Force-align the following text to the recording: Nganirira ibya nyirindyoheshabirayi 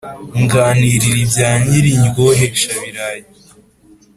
Nganirira 0.43 1.09
ibya 1.25 1.49
nyirindyoheshabirayi 1.65 3.25